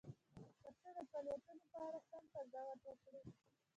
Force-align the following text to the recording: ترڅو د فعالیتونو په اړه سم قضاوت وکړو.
ترڅو 0.83 0.93
د 0.95 0.95
فعالیتونو 1.09 1.63
په 1.71 1.77
اړه 1.85 1.99
سم 2.09 2.23
قضاوت 2.33 2.79
وکړو. 2.85 3.21